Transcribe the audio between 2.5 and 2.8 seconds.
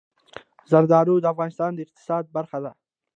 ده.